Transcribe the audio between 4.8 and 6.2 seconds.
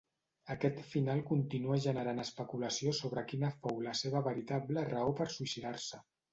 raó per suïcidar-se.